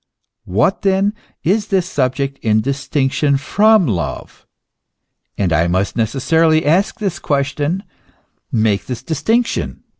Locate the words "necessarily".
5.95-6.65